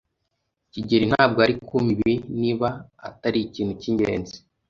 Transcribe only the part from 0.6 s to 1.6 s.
kigeli ntabwo yari